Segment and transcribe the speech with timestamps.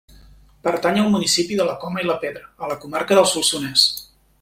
[0.67, 3.87] Pertany al municipi de la Coma i la Pedra a la comarca del Solsonès.